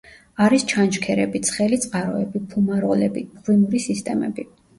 არის 0.43 0.63
ჩანჩქერები, 0.69 1.41
ცხელი 1.49 1.79
წყაროები, 1.83 2.41
ფუმაროლები, 2.55 3.25
მღვიმური 3.37 3.85
სისტემები. 3.87 4.49